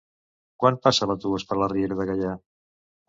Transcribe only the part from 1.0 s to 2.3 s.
l'autobús per la Riera de